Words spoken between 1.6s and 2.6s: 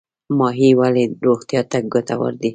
ته ګټور دی؟